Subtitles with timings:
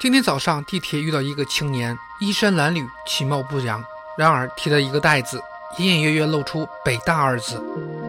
[0.00, 3.82] 今天早上地铁遇到一个青年，衣衫褴褛，其貌不扬，
[4.16, 5.42] 然而提了一个袋子，
[5.76, 7.60] 隐隐约约露出“北大”二字，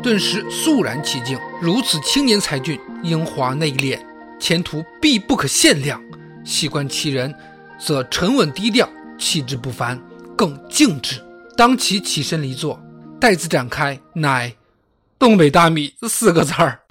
[0.03, 1.39] 顿时肃然起敬。
[1.59, 3.99] 如此青年才俊，英华内敛，
[4.39, 5.99] 前途必不可限量。
[6.45, 7.33] 细观其人，
[7.79, 9.99] 则沉稳低调，气质不凡，
[10.37, 11.19] 更静止。
[11.57, 12.79] 当其起身离座。
[13.19, 14.53] 袋子展开，乃
[15.17, 16.81] “东北大米”四个字儿。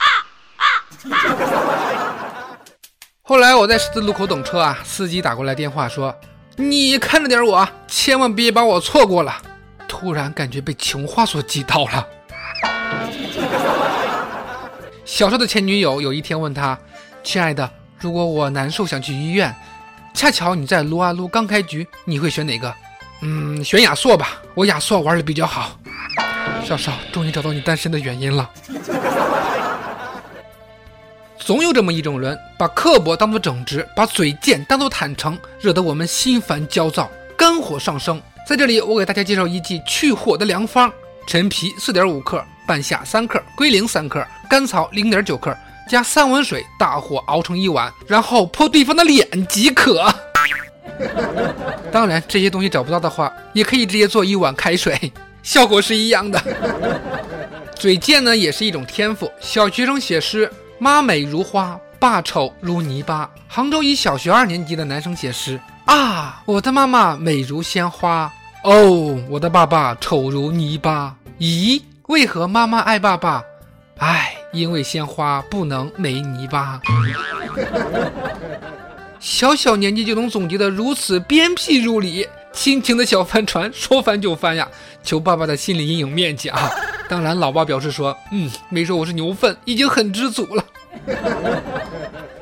[3.28, 6.16] 后来我在十字路口等车啊，司机打过来电话说
[6.56, 9.36] ：“你看着点我，千万别把我错过了。”
[9.86, 12.08] 突然感觉被情话所击倒了。
[15.04, 16.78] 小邵的前女友有一天问他
[17.22, 19.54] ：“亲爱的，如果我难受想去医院，
[20.14, 22.74] 恰巧你在撸啊撸刚开局，你会选哪个？”
[23.20, 25.78] 嗯，选亚瑟吧，我亚瑟玩的比较好。
[26.64, 28.48] 少少，终于找到你单身的原因了。
[31.48, 38.20] 总有这么一种人，把刻薄当做正直，把嘴贱当做坦诚，惹得我们心烦焦躁，肝火上升。
[38.46, 40.92] 在这里，我给大家介绍一剂去火的良方：
[41.26, 45.56] 陈皮四点五克，半夏三克，龟苓三克，甘草零点九克，
[45.88, 50.04] 加三碗水，大火熬成一碗，然后泼对方的脸即可。
[51.90, 55.10] 当然，这些东西找不到的话，也可以直接做一碗开水，
[55.42, 56.38] 效果是一样的。
[57.74, 59.32] 嘴贱呢，也是一种天赋。
[59.40, 63.28] 小学生写诗：妈美如花，爸丑如泥巴。
[63.48, 68.30] 杭州一小学二年级的男生写诗：啊，我的妈妈美如鲜花，
[68.62, 71.16] 哦，我的爸爸丑如泥巴。
[71.38, 73.42] 咦，为何妈妈爱爸爸？
[73.98, 76.80] 唉，因为鲜花不能没泥巴。
[79.18, 82.24] 小小年纪就能总结的如此鞭辟入里，
[82.58, 84.68] 亲情的小帆船说翻就翻呀！
[85.04, 86.68] 求爸爸的心理阴影面积啊！
[87.08, 90.64] 当然，老爸表示说，嗯，没说我是牛粪，已经很知足了。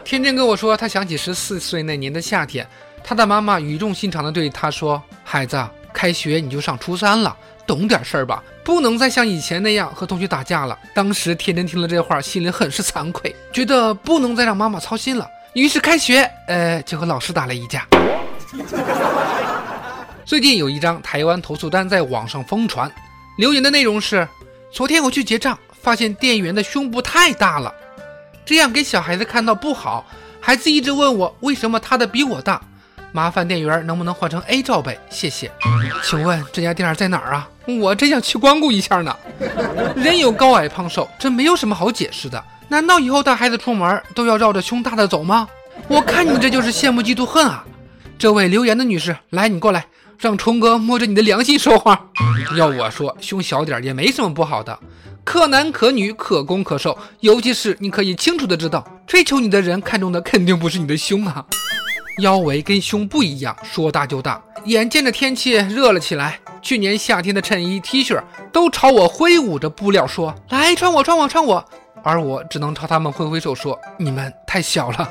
[0.03, 2.67] 天真跟我说，他想起十四岁那年的夏天，
[3.05, 5.63] 他的妈妈语重心长的对他说：“孩子，
[5.93, 15.29] 开学你就上初三了，懂点事儿吧，不能再像以前那样和同学打架了。”当时天真听了这话，心里很是惭愧，觉得不能再让妈妈操心了。
[15.53, 17.87] 于是开学，呃，就和老师打了一架。
[20.27, 22.91] 最近有一张台湾投诉单在网上疯传，
[23.39, 24.27] 留言的内容是：
[24.73, 27.73] 昨天我去结账，发现店员的胸部太大了，
[28.45, 30.05] 这样给小孩子看到不好。
[30.41, 32.61] 孩子一直问我为什么他的比我大，
[33.13, 35.49] 麻烦店员能不能换成 A 罩杯，谢谢。
[36.03, 37.49] 请问这家店在哪儿啊？
[37.81, 39.17] 我真想去光顾一下呢。
[39.95, 42.43] 人有高矮胖瘦，这没有什么好解释的。
[42.67, 45.49] 难道以后带孩子出门都要绕着胸大的走吗？
[45.87, 47.65] 我看你这就是羡慕嫉妒恨啊！
[48.19, 49.87] 这位留言的女士，来，你过来，
[50.19, 52.07] 让冲哥摸着你的良心说话。
[52.57, 54.79] 要我说，胸小点也没什么不好的，
[55.25, 56.97] 可男可女，可攻可受。
[57.21, 61.45] 尤其是你可以清楚的知道，追求你的人看中的肯定不是你的胸啊，
[62.23, 64.43] 腰围跟胸不一样，说大就大。
[64.65, 68.21] 眼见着天气热了起来，去年夏天的衬衣、T 恤
[68.53, 71.65] 都朝我挥舞着布料说：“来，穿我，穿我，穿我。”
[72.03, 75.11] 而我只能朝他们挥挥手说：“你们太小了。”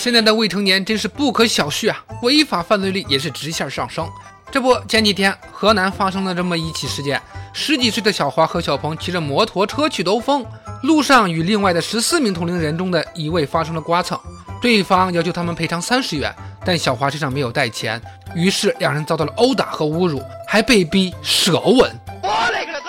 [0.00, 2.02] 现在的未成年真是不可小觑啊！
[2.22, 4.08] 违法犯罪率也是直线上升。
[4.50, 7.20] 这不，前几天河南发生了这么一起事件：
[7.52, 10.42] 十几岁的小华和小鹏骑着摩托车去兜风，
[10.84, 14.18] 路上与另外的十四名同龄人中的一位发生了刮蹭，
[14.62, 18.00] 对方要求他们赔偿三十元，但小华身上没有带钱，
[18.34, 21.94] 于是两人遭到了殴打和侮辱，还被逼舌吻。
[22.22, 22.79] 我勒个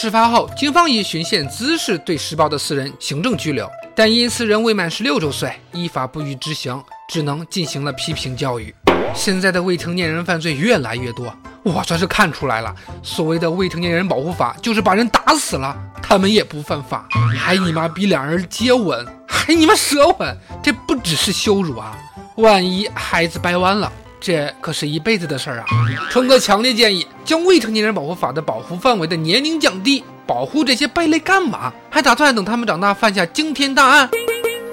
[0.00, 8.74] 事发后，警方以寻衅滋事对施暴的四人行政拘留，但因四人未满十六周岁，依法不予执行，只能进行了批评教育。
[9.12, 11.30] 现在的未成年人犯罪越来越多，
[11.62, 12.74] 我算是看出来了。
[13.02, 17.06] 所谓的未成年人保护法，就是把人打死了，他们也不犯法，
[17.38, 21.94] 还你妈逼两人接吻，还你妈舌吻，这不只是羞辱啊！
[22.36, 25.66] 万一孩子掰弯了，这可是一辈子的事儿啊！
[26.10, 31.72] 春哥强烈建议将未成年人保护法的保护范围的年龄降低，保护这些败类干嘛？
[31.88, 34.10] 还打算等他们长大犯下惊天大案？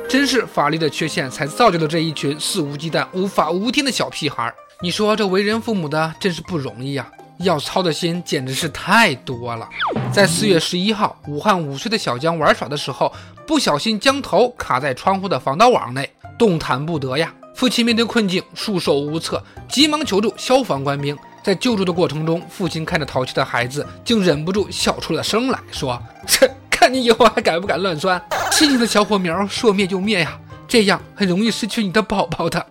[0.09, 4.53] 真是法律的缺陷，才造就了这一群肆无忌惮、无法无天的小屁孩。
[4.81, 7.09] 你说这为人父母的真是不容易啊，
[7.39, 9.67] 要操的心简直是太多了。
[10.11, 13.11] 在四月十一号，武汉五岁的小江玩耍的时候，
[13.45, 17.33] 不小心将头卡在窗户的防盗网内，动弹不得呀。
[17.57, 21.17] 父亲面对困境，束手无策，急忙求助消防官兵。
[21.41, 28.21] 在救助的过程中，父亲看着淘气的孩子，竟忍不住笑出了声来说：“这。”看你以后还敢不敢乱钻？
[28.51, 32.63] 亲情的小火苗说灭就灭呀，这样很容易失去你的宝宝的。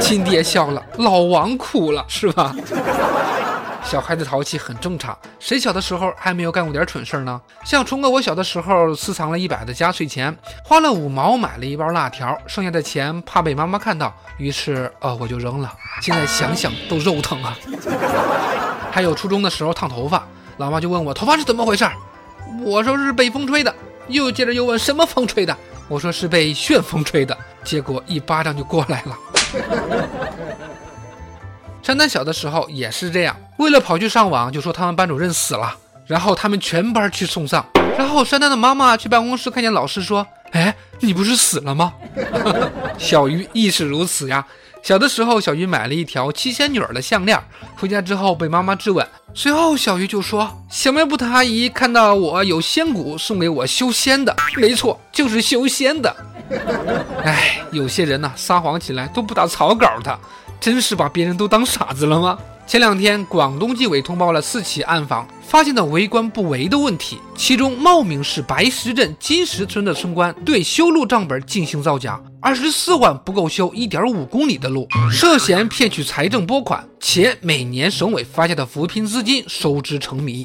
[0.00, 2.52] 亲爹笑了，老王哭了，是吧？
[3.82, 7.40] 小孩子淘气很正常，谁小的时候还没有干过点蠢事儿呢？
[7.64, 15.72] 像冲哥，我小的时候私藏了一百的压岁钱，花了五毛买了一包辣条，剩下的钱怕被妈妈看到，于是呃我就扔了。
[16.02, 17.56] 现在想想都肉疼啊。
[18.92, 20.26] 还有初中的时候烫头发，
[20.58, 21.92] 老妈就问我头发是怎么回事儿。
[22.62, 23.74] 我说是被风吹的，
[24.08, 25.56] 又接着又问什么风吹的，
[25.88, 29.18] 我说是被旋风吹的，结果一巴掌就过来了。
[31.88, 35.74] 山丹小的时候也是这样，为了跑去上网，就说他们班主任死了，
[36.06, 37.64] 然后他们全班去送葬，
[37.96, 41.94] 然后山丹的妈妈去办公室看见老师说：“哎，你不是死了吗？”
[43.00, 44.44] 小鱼亦是如此呀。
[44.82, 47.42] 小的时候，小鱼买了一条七仙女的项链，
[47.78, 49.08] 回家之后被妈妈质问。
[49.32, 54.36] 随后，小鱼就说：“小卖部的阿姨看到我有仙骨，送给我修仙的。
[54.56, 56.14] 没错，就是修仙的。”
[57.24, 60.18] 哎，有些人呢，撒谎起来都不打草稿的，
[60.60, 62.38] 真是把别人都当傻子了吗？
[62.66, 80.44] 前两天，广东纪委通报了四起暗访发现的为官不为的问题，其中茂名市白石镇金石村的村官对修路账本进行造假，二十四万不够修一点五公里的路，涉嫌骗取财政拨款，且每年省委发下的扶贫资金收支成谜。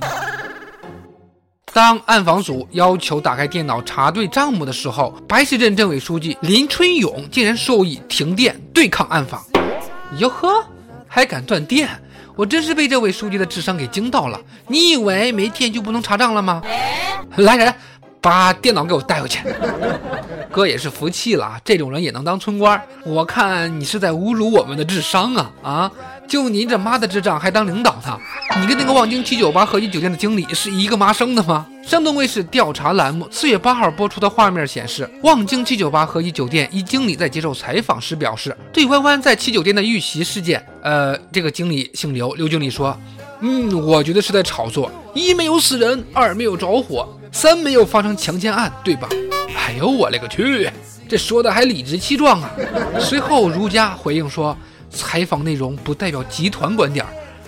[1.73, 9.43] 当暗访组要求打开电脑查对账目的时候，白石镇镇委书记林春勇竟然授意停电对抗暗访。
[10.17, 10.65] 哟呵，
[11.07, 11.89] 还敢断电？
[12.35, 14.39] 我真是被这位书记的智商给惊到了！
[14.67, 16.63] 你以为没电就不能查账了吗？
[17.35, 17.73] 来人，
[18.19, 19.39] 把电脑给我带回去！
[20.51, 22.81] 哥也是服气了，这种人也能当村官？
[23.05, 25.51] 我看你是在侮辱我们的智商啊！
[25.61, 25.91] 啊，
[26.27, 28.17] 就您这妈的智障还当领导呢？
[28.59, 31.67] 你跟那个望京七九八合一酒店的经理是一个妈生的吗？
[31.83, 42.97] 山东卫视调查栏目四月八号播出的画面显示，望京七九八合一酒店一经理在接受采访时表示，对弯弯在七酒店的遇袭事件，呃，这个经理姓刘，刘经理说，
[43.41, 49.09] 嗯，我觉得是在炒作，一没有死人，二没有着火，三没有发生强奸案，对吧？
[49.55, 50.69] 哎呦，我勒个去，
[51.07, 52.49] 这说的还理直气壮啊！
[52.99, 54.57] 随后，如家回应说，
[54.93, 57.05] 采访内容不代表集团观点。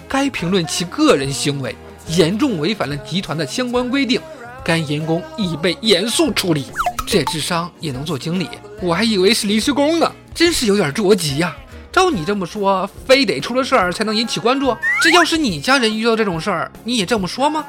[0.07, 1.75] 该评论其个人行为
[2.07, 4.21] 严重违反了集团的相关规定，
[4.63, 6.65] 该员工已被严肃处理。
[7.07, 8.49] 这智商也能做经理？
[8.81, 11.55] 我还以为是临时工呢，真是有点着急呀！
[11.91, 14.75] 照你这么说，非得出了事儿才能引起关注？
[15.01, 17.65] 这要是你家人遇到这种事儿，你也这么说吗？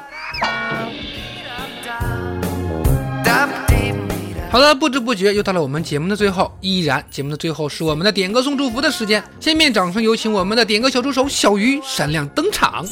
[4.49, 9.23] 好了，不知不觉又到了我们节目的最后，依然节目的最后是我们的点歌送祝福的时间。
[9.39, 12.85] 下面掌声有请我们的点歌小助手小鱼闪亮登场。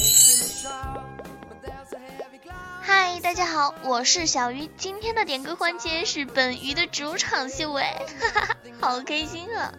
[2.82, 9.74] 嗨，大家好，我是小鱼，今天的点歌环节是本鱼的主场秀哎，哈哈，好开心啊！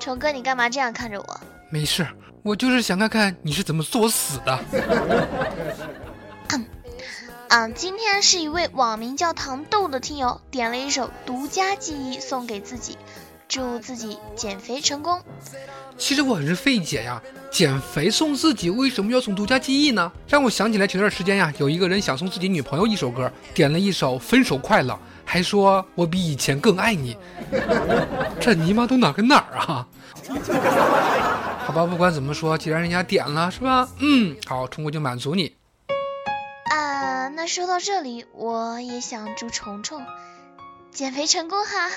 [0.00, 1.40] 虫哥，你干嘛这样看着我？
[1.70, 2.06] 没事，
[2.42, 4.58] 我就是想看看你是怎么作死的。
[7.50, 12.98] 嗯，今天是一位网名叫糖豆的听友点了一首《独家记忆》送给自己，
[13.48, 15.18] 祝自己减肥成功。
[15.96, 20.12] 其实我很是费解呀，减肥送自己为什么要送《独家记忆》呢？
[20.28, 24.92] 让我想起来前段时间呀，有一个人想送自己女朋友一首歌，点了一首《分手快乐》，
[25.24, 27.16] 还说我比以前更爱你。
[28.38, 29.88] 这尼玛都哪跟哪儿啊？
[31.64, 33.88] 好吧，不管怎么说，既然人家点了，是吧？
[34.00, 35.54] 嗯，好，冲过就满足你。
[37.38, 40.04] 那说到这里，我也想祝虫虫
[40.90, 41.88] 减肥成功哈。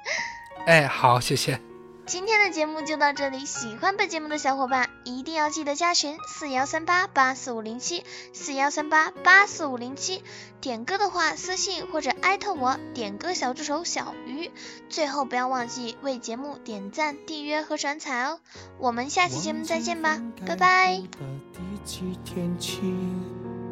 [0.66, 1.58] 哎，好，谢谢。
[2.04, 10.22] 今天的节目就到这里，喜欢本节目的小伙伴一定要记得加群四幺三八八四五零七四幺三八八四五零七，
[10.60, 14.50] 点歌的话私信或者艾特我点歌小助手小鱼。
[14.90, 18.40] 最后不要忘记为节目点赞、订阅和转采哦。
[18.78, 21.02] 我们下期节目再见吧，拜拜。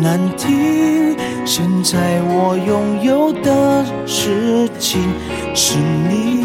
[0.00, 5.00] 难题，现在我拥有的事情
[5.54, 6.44] 是你。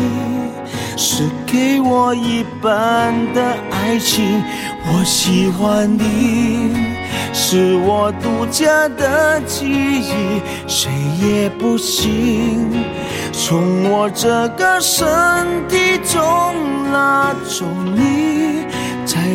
[0.98, 4.42] 是给我一半的爱情，
[4.86, 6.74] 我喜欢你，
[7.34, 10.90] 是我独家的记忆，谁
[11.22, 12.72] 也不行
[13.32, 15.06] 从我这个身
[15.68, 16.20] 体中
[16.92, 18.66] 拉走你，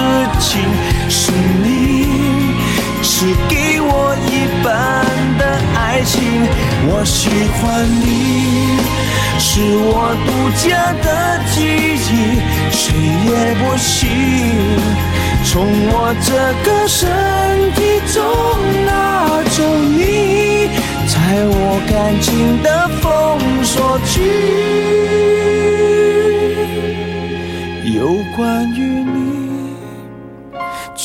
[0.00, 0.04] 事
[0.40, 0.50] 情
[1.08, 1.30] 是
[1.62, 1.66] 你，
[3.02, 4.32] 是给我一
[4.64, 4.68] 半
[5.38, 5.42] 的
[5.76, 6.22] 爱情。
[6.88, 7.28] 我喜
[7.58, 7.62] 欢
[8.00, 8.78] 你，
[9.38, 9.92] 是我
[10.26, 10.68] 独家
[11.04, 11.06] 的
[11.52, 11.56] 记
[12.08, 12.40] 忆，
[12.70, 12.82] 谁
[13.26, 13.30] 也
[13.60, 13.88] 不行
[15.44, 15.52] 从
[15.88, 16.28] 我这
[16.64, 16.98] 个身
[17.74, 17.78] 体
[18.12, 18.18] 中
[18.86, 18.88] 拿
[19.50, 19.58] 走
[19.98, 20.00] 你，
[21.06, 21.12] 在
[21.44, 21.54] 我
[21.90, 22.28] 感情
[22.62, 22.66] 的
[23.02, 23.04] 封
[23.62, 23.74] 锁
[24.06, 24.12] 区，
[27.92, 27.98] 有
[28.34, 28.38] 关
[28.74, 29.09] 于你。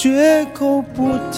[0.06, 1.35] 绝口不提，